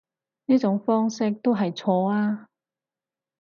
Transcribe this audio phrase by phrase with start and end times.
[0.47, 2.47] 呢種方式都係錯啊